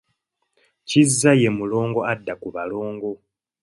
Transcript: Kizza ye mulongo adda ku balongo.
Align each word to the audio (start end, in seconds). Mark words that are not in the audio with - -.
Kizza 0.87 1.31
ye 1.41 1.49
mulongo 1.57 1.99
adda 2.13 2.33
ku 2.41 2.47
balongo. 2.55 3.09